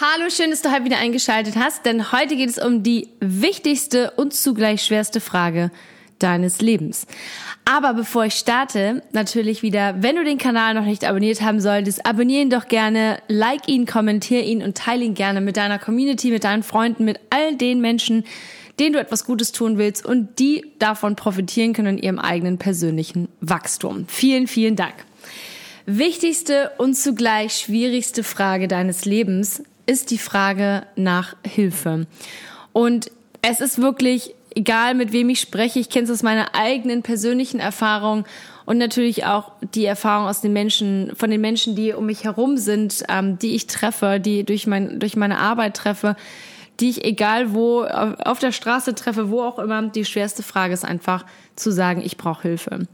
[0.00, 4.10] Hallo, schön, dass du heute wieder eingeschaltet hast, denn heute geht es um die wichtigste
[4.12, 5.70] und zugleich schwerste Frage
[6.18, 7.06] deines Lebens.
[7.64, 12.04] Aber bevor ich starte, natürlich wieder, wenn du den Kanal noch nicht abonniert haben solltest,
[12.04, 16.30] abonniere ihn doch gerne, like ihn, kommentiere ihn und teile ihn gerne mit deiner Community,
[16.30, 18.24] mit deinen Freunden, mit all den Menschen,
[18.80, 23.28] denen du etwas Gutes tun willst und die davon profitieren können in ihrem eigenen persönlichen
[23.40, 24.06] Wachstum.
[24.08, 24.94] Vielen, vielen Dank.
[25.86, 32.06] Wichtigste und zugleich schwierigste Frage deines Lebens ist die Frage nach Hilfe.
[32.72, 33.10] Und
[33.42, 37.58] es ist wirklich egal mit wem ich spreche, ich kenne es aus meiner eigenen persönlichen
[37.58, 38.24] Erfahrung
[38.64, 42.56] und natürlich auch die Erfahrung aus den Menschen, von den Menschen, die um mich herum
[42.56, 46.16] sind, ähm, die ich treffe, die durch mein, durch meine Arbeit treffe,
[46.80, 49.82] die ich egal wo auf der Straße treffe, wo auch immer.
[49.82, 52.86] Die schwerste Frage ist einfach zu sagen, ich brauche Hilfe.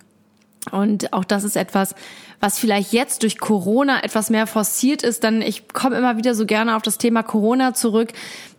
[0.72, 1.94] Und auch das ist etwas,
[2.40, 6.46] was vielleicht jetzt durch Corona etwas mehr forciert ist, dann ich komme immer wieder so
[6.46, 8.12] gerne auf das Thema Corona zurück,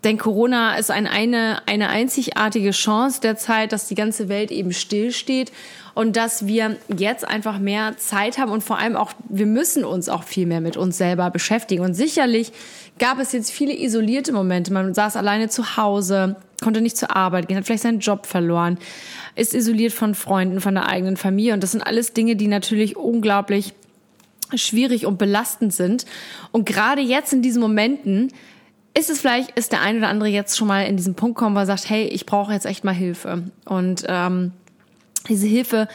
[0.03, 4.73] denn Corona ist ein, eine, eine einzigartige Chance der Zeit, dass die ganze Welt eben
[4.73, 5.52] stillsteht
[5.93, 10.09] und dass wir jetzt einfach mehr Zeit haben und vor allem auch, wir müssen uns
[10.09, 11.83] auch viel mehr mit uns selber beschäftigen.
[11.83, 12.52] Und sicherlich
[12.99, 14.71] gab es jetzt viele isolierte Momente.
[14.71, 18.77] Man saß alleine zu Hause, konnte nicht zur Arbeit gehen, hat vielleicht seinen Job verloren,
[19.35, 21.53] ist isoliert von Freunden, von der eigenen Familie.
[21.53, 23.73] Und das sind alles Dinge, die natürlich unglaublich
[24.55, 26.05] schwierig und belastend sind.
[26.52, 28.31] Und gerade jetzt in diesen Momenten
[28.97, 31.55] ist es vielleicht, ist der ein oder andere jetzt schon mal in diesen Punkt kommen,
[31.55, 33.43] wo er sagt, hey, ich brauche jetzt echt mal Hilfe.
[33.65, 34.52] Und ähm,
[35.27, 35.87] diese Hilfe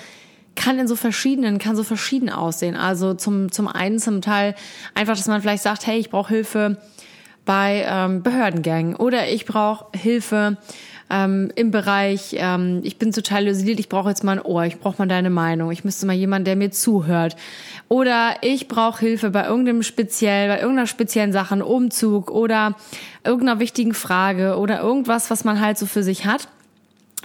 [0.55, 2.77] kann in so verschiedenen, kann so verschieden aussehen.
[2.77, 4.55] Also zum, zum einen zum Teil
[4.95, 6.79] einfach, dass man vielleicht sagt, hey, ich brauche Hilfe
[7.45, 10.57] bei ähm, Behördengängen oder ich brauche Hilfe
[11.11, 14.81] ähm, im Bereich, ähm, ich bin total isoliert, ich brauche jetzt mal ein Ohr, ich
[14.81, 17.37] brauche mal deine Meinung, ich müsste mal jemanden, der mir zuhört.
[17.89, 22.75] Oder ich brauche Hilfe bei irgendeinem speziell, bei irgendeiner speziellen Sache, Umzug oder
[23.23, 26.49] irgendeiner wichtigen Frage oder irgendwas, was man halt so für sich hat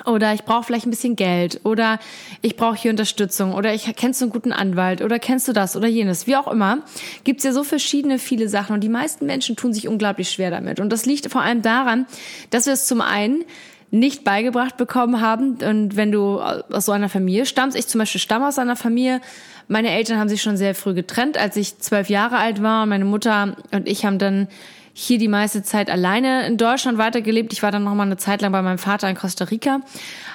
[0.10, 2.00] oder ich brauche vielleicht ein bisschen Geld oder
[2.42, 5.76] ich brauche hier Unterstützung oder ich kennst du einen guten Anwalt oder kennst du das
[5.76, 6.80] oder jenes, wie auch immer,
[7.24, 10.80] gibt's ja so verschiedene viele Sachen und die meisten Menschen tun sich unglaublich schwer damit.
[10.80, 12.06] Und das liegt vor allem daran,
[12.50, 13.44] dass wir es zum einen
[13.92, 18.22] nicht beigebracht bekommen haben und wenn du aus so einer Familie stammst, ich zum Beispiel
[18.22, 19.22] stamme aus einer Familie,
[19.68, 23.06] meine Eltern haben sich schon sehr früh getrennt, als ich zwölf Jahre alt war meine
[23.06, 24.48] Mutter und ich haben dann
[24.94, 27.54] hier die meiste Zeit alleine in Deutschland weitergelebt.
[27.54, 29.80] Ich war dann noch mal eine Zeit lang bei meinem Vater in Costa Rica.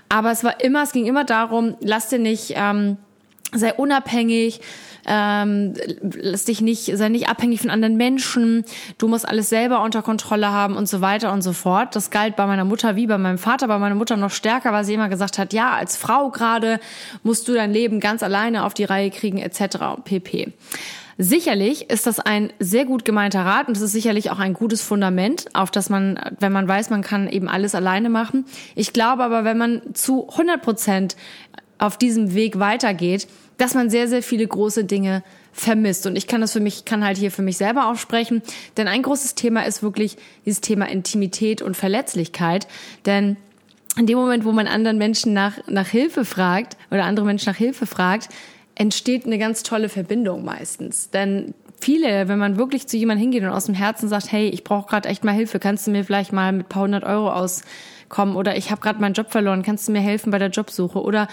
[0.09, 2.97] Aber es war immer, es ging immer darum, lass dir nicht, ähm,
[3.53, 4.60] sei unabhängig,
[5.06, 8.65] ähm, lass dich nicht, sei nicht abhängig von anderen Menschen,
[8.99, 11.94] du musst alles selber unter Kontrolle haben und so weiter und so fort.
[11.94, 14.84] Das galt bei meiner Mutter wie bei meinem Vater, bei meiner Mutter noch stärker, weil
[14.84, 16.81] sie immer gesagt hat, ja, als Frau gerade
[17.22, 20.03] musst du dein Leben ganz alleine auf die Reihe kriegen, etc.
[20.04, 20.53] pp.
[21.16, 24.83] Sicherlich ist das ein sehr gut gemeinter Rat und es ist sicherlich auch ein gutes
[24.83, 28.47] Fundament, auf das man, wenn man weiß, man kann eben alles alleine machen.
[28.75, 31.16] Ich glaube aber, wenn man zu 100 Prozent
[31.78, 33.26] auf diesem Weg weitergeht,
[33.58, 36.06] dass man sehr, sehr viele große Dinge vermisst.
[36.06, 38.42] Und ich kann das für mich, kann halt hier für mich selber aussprechen,
[38.76, 42.66] denn ein großes Thema ist wirklich dieses Thema Intimität und Verletzlichkeit,
[43.06, 43.36] denn
[43.96, 47.56] in dem Moment, wo man anderen Menschen nach, nach Hilfe fragt oder andere Menschen nach
[47.56, 48.28] Hilfe fragt,
[48.74, 51.10] entsteht eine ganz tolle Verbindung meistens.
[51.10, 54.64] Denn viele, wenn man wirklich zu jemandem hingeht und aus dem Herzen sagt, hey, ich
[54.64, 58.34] brauche gerade echt mal Hilfe, kannst du mir vielleicht mal mit paar hundert Euro auskommen
[58.34, 61.28] oder ich habe gerade meinen Job verloren, kannst du mir helfen bei der Jobsuche oder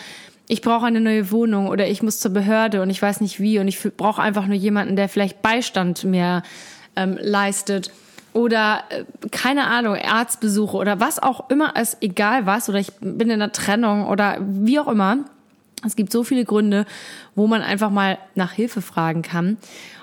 [0.52, 3.58] ich brauche eine neue Wohnung oder ich muss zur Behörde und ich weiß nicht wie
[3.60, 6.44] und ich brauche einfach nur jemanden, der vielleicht Beistand mir
[6.98, 7.90] ähm, leistet
[8.34, 13.30] oder äh, keine Ahnung, Arztbesuche oder was auch immer es egal was oder ich bin
[13.30, 15.20] in einer Trennung oder wie auch immer
[15.86, 16.86] es gibt so viele Gründe,
[17.34, 19.58] wo man einfach mal nach Hilfe fragen kann.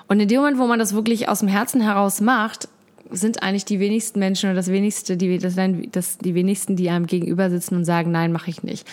[0.09, 2.69] Und in dem Moment, wo man das wirklich aus dem Herzen heraus macht,
[3.11, 5.55] sind eigentlich die wenigsten Menschen oder das wenigste, die, das,
[5.93, 8.87] das, die wenigsten, die einem gegenüber sitzen und sagen, nein, mache ich nicht.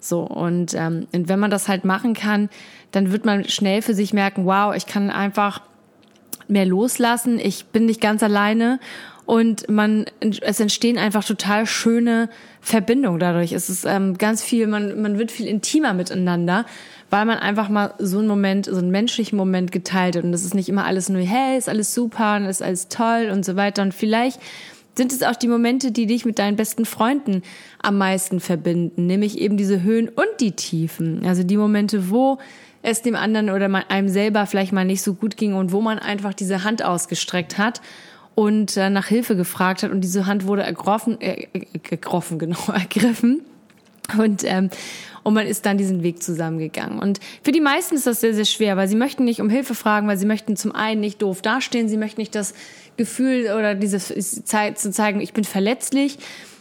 [0.00, 2.48] So, und, ähm, und wenn man das halt machen kann,
[2.90, 5.62] dann wird man schnell für sich merken, wow, ich kann einfach
[6.48, 8.80] mehr loslassen, ich bin nicht ganz alleine
[9.26, 12.28] und man es entstehen einfach total schöne
[12.60, 13.52] Verbindungen dadurch.
[13.52, 16.66] Es ist ähm, ganz viel, man man wird viel intimer miteinander,
[17.10, 20.24] weil man einfach mal so einen Moment, so einen menschlichen Moment geteilt hat.
[20.24, 23.30] Und das ist nicht immer alles nur, hey, ist alles super und ist alles toll
[23.32, 23.82] und so weiter.
[23.82, 24.40] Und vielleicht
[24.94, 27.42] sind es auch die Momente, die dich mit deinen besten Freunden
[27.82, 31.24] am meisten verbinden, nämlich eben diese Höhen und die Tiefen.
[31.26, 32.38] Also die Momente, wo
[32.82, 35.98] es dem anderen oder einem selber vielleicht mal nicht so gut ging und wo man
[35.98, 37.80] einfach diese Hand ausgestreckt hat
[38.34, 43.42] und äh, nach Hilfe gefragt hat und diese Hand wurde ergriffen, äh, ergriffen, genau, ergriffen.
[44.18, 44.70] Und, ähm,
[45.22, 46.98] und man ist dann diesen Weg zusammengegangen.
[46.98, 49.74] Und für die meisten ist das sehr, sehr schwer, weil sie möchten nicht um Hilfe
[49.74, 52.54] fragen, weil sie möchten zum einen nicht doof dastehen, sie möchten nicht das
[52.96, 53.98] Gefühl oder diese
[54.44, 56.18] Zeit zu zeigen, ich bin verletzlich.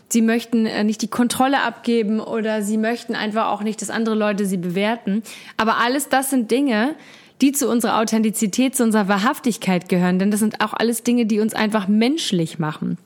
[0.10, 4.16] Sie möchten äh, nicht die Kontrolle abgeben oder sie möchten einfach auch nicht, dass andere
[4.16, 5.24] Leute sie bewerten.
[5.58, 6.96] Aber alles das sind Dinge,
[7.42, 10.20] die zu unserer Authentizität, zu unserer Wahrhaftigkeit gehören.
[10.20, 12.98] Denn das sind auch alles Dinge, die uns einfach menschlich machen.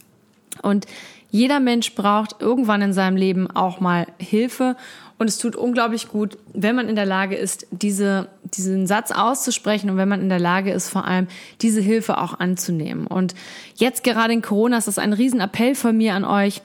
[0.62, 0.86] Und
[1.32, 4.76] jeder Mensch braucht irgendwann in seinem Leben auch mal Hilfe.
[5.18, 9.90] Und es tut unglaublich gut, wenn man in der Lage ist, diese, diesen Satz auszusprechen
[9.90, 11.28] und wenn man in der Lage ist, vor allem
[11.62, 13.08] diese Hilfe auch anzunehmen.
[13.08, 13.34] Und
[13.76, 16.62] jetzt gerade in Corona ist das ein Riesenappell von mir an euch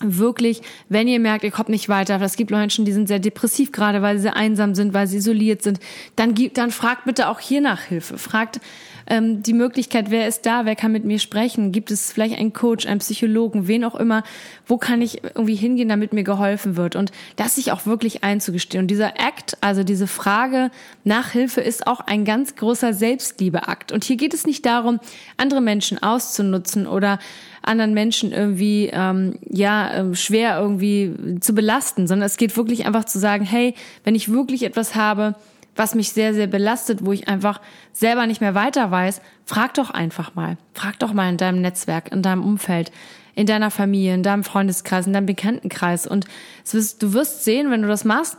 [0.00, 3.72] wirklich, wenn ihr merkt, ihr kommt nicht weiter, es gibt Menschen, die sind sehr depressiv
[3.72, 5.80] gerade, weil sie sehr einsam sind, weil sie isoliert sind,
[6.16, 8.18] dann gibt, dann fragt bitte auch hier nach Hilfe.
[8.18, 8.60] Fragt
[9.08, 11.72] ähm, die Möglichkeit, wer ist da, wer kann mit mir sprechen?
[11.72, 14.22] Gibt es vielleicht einen Coach, einen Psychologen, wen auch immer?
[14.66, 16.94] Wo kann ich irgendwie hingehen, damit mir geholfen wird?
[16.94, 18.82] Und das sich auch wirklich einzugestehen.
[18.82, 20.70] Und dieser Act, also diese Frage
[21.04, 23.92] nach Hilfe, ist auch ein ganz großer Selbstliebeakt.
[23.92, 25.00] Und hier geht es nicht darum,
[25.36, 27.18] andere Menschen auszunutzen oder
[27.62, 33.04] anderen Menschen irgendwie ähm, ja ähm, schwer irgendwie zu belasten, sondern es geht wirklich einfach
[33.04, 35.34] zu sagen, hey, wenn ich wirklich etwas habe,
[35.78, 37.60] was mich sehr, sehr belastet, wo ich einfach
[37.92, 40.58] selber nicht mehr weiter weiß, frag doch einfach mal.
[40.74, 42.90] Frag doch mal in deinem Netzwerk, in deinem Umfeld,
[43.36, 46.08] in deiner Familie, in deinem Freundeskreis, in deinem Bekanntenkreis.
[46.08, 46.26] Und
[46.70, 48.36] wirst, du wirst sehen, wenn du das machst,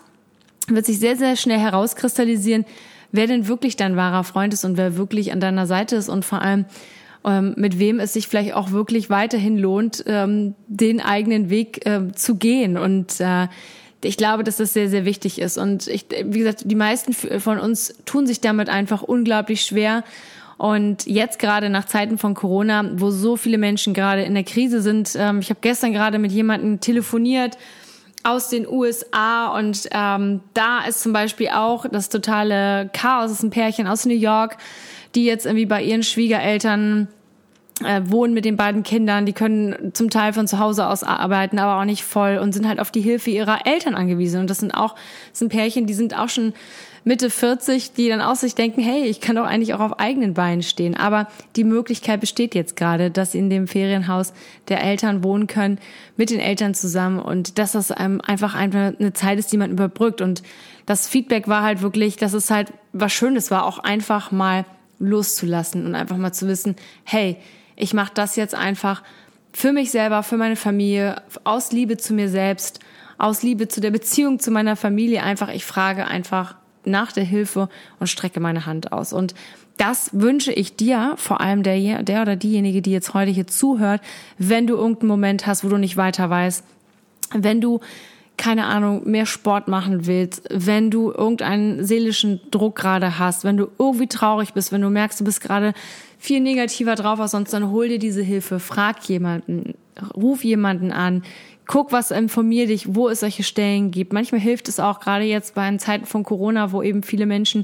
[0.68, 2.66] wird sich sehr, sehr schnell herauskristallisieren,
[3.14, 6.26] wer denn wirklich dein wahrer Freund ist und wer wirklich an deiner Seite ist und
[6.26, 6.66] vor allem,
[7.24, 12.12] ähm, mit wem es sich vielleicht auch wirklich weiterhin lohnt, ähm, den eigenen Weg äh,
[12.14, 12.78] zu gehen.
[12.78, 13.48] Und äh,
[14.02, 15.58] ich glaube, dass das sehr, sehr wichtig ist.
[15.58, 20.04] Und ich, wie gesagt, die meisten von uns tun sich damit einfach unglaublich schwer.
[20.58, 24.82] Und jetzt gerade nach Zeiten von Corona, wo so viele Menschen gerade in der Krise
[24.82, 27.58] sind, ähm, ich habe gestern gerade mit jemandem telefoniert
[28.24, 33.32] aus den USA und ähm, da ist zum Beispiel auch das totale Chaos.
[33.32, 34.58] Es ist ein Pärchen aus New York,
[35.16, 37.08] die jetzt irgendwie bei ihren Schwiegereltern
[37.86, 41.60] äh, wohnen mit den beiden Kindern, die können zum Teil von zu Hause aus arbeiten,
[41.60, 44.42] aber auch nicht voll und sind halt auf die Hilfe ihrer Eltern angewiesen.
[44.42, 44.96] Und das sind auch,
[45.30, 46.54] das sind Pärchen, die sind auch schon
[47.04, 50.34] Mitte 40, die dann aus sich denken, hey, ich kann doch eigentlich auch auf eigenen
[50.34, 50.96] Beinen stehen.
[50.96, 54.34] Aber die Möglichkeit besteht jetzt gerade, dass sie in dem Ferienhaus
[54.68, 55.80] der Eltern wohnen können,
[56.18, 60.22] mit den Eltern zusammen und dass das einfach einfach eine Zeit ist, die man überbrückt.
[60.22, 60.44] Und
[60.86, 64.66] das Feedback war halt wirklich, dass es halt was Schönes war, auch einfach mal
[65.00, 67.38] loszulassen und einfach mal zu wissen, hey,
[67.80, 69.02] ich mache das jetzt einfach
[69.52, 72.80] für mich selber, für meine Familie, aus Liebe zu mir selbst,
[73.18, 75.50] aus Liebe zu der Beziehung zu meiner Familie einfach.
[75.50, 76.56] Ich frage einfach
[76.86, 79.12] nach der Hilfe und strecke meine Hand aus.
[79.12, 79.34] Und
[79.78, 84.02] das wünsche ich dir, vor allem der, der oder diejenige, die jetzt heute hier zuhört,
[84.38, 86.64] wenn du irgendeinen Moment hast, wo du nicht weiter weißt,
[87.34, 87.80] wenn du
[88.40, 93.68] keine Ahnung, mehr Sport machen willst, wenn du irgendeinen seelischen Druck gerade hast, wenn du
[93.78, 95.74] irgendwie traurig bist, wenn du merkst, du bist gerade
[96.18, 99.74] viel negativer drauf als sonst, dann hol dir diese Hilfe, frag jemanden,
[100.16, 101.24] ruf jemanden an,
[101.68, 104.14] guck, was informier dich, wo es solche Stellen gibt.
[104.14, 107.64] Manchmal hilft es auch gerade jetzt bei Zeiten von Corona, wo eben viele Menschen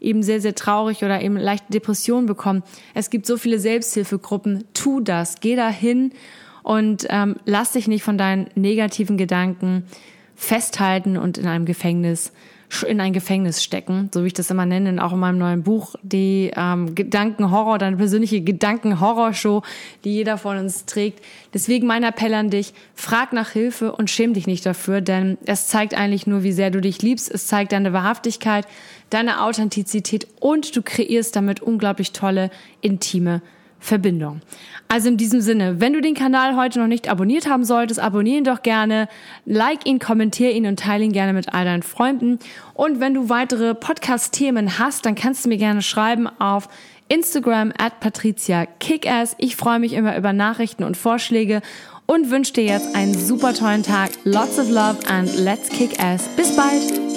[0.00, 2.62] eben sehr, sehr traurig oder eben leichte Depressionen bekommen.
[2.94, 4.64] Es gibt so viele Selbsthilfegruppen.
[4.72, 5.40] Tu das.
[5.40, 6.12] Geh da hin
[6.62, 9.84] und ähm, lass dich nicht von deinen negativen Gedanken
[10.34, 12.32] festhalten und in einem Gefängnis
[12.88, 15.94] in ein Gefängnis stecken, so wie ich das immer nenne, auch in meinem neuen Buch,
[16.02, 19.62] die ähm, Gedankenhorror, deine persönliche Gedankenhorrorshow,
[20.04, 21.22] die jeder von uns trägt.
[21.52, 25.66] Deswegen mein Appell an dich, frag nach Hilfe und schäm dich nicht dafür, denn es
[25.66, 27.30] zeigt eigentlich nur, wie sehr du dich liebst.
[27.30, 28.66] Es zeigt deine Wahrhaftigkeit,
[29.10, 32.50] deine Authentizität und du kreierst damit unglaublich tolle,
[32.80, 33.42] intime
[33.82, 34.40] Verbindung.
[34.88, 38.38] Also in diesem Sinne, wenn du den Kanal heute noch nicht abonniert haben solltest, abonniere
[38.38, 39.08] ihn doch gerne,
[39.44, 42.38] like ihn, kommentiere ihn und teile ihn gerne mit all deinen Freunden.
[42.74, 46.68] Und wenn du weitere Podcast-Themen hast, dann kannst du mir gerne schreiben auf
[47.08, 49.34] Instagram at Patricia Kickass.
[49.38, 51.60] Ich freue mich immer über Nachrichten und Vorschläge
[52.06, 54.10] und wünsche dir jetzt einen super tollen Tag.
[54.24, 56.28] Lots of love and let's kick ass.
[56.36, 57.11] Bis bald!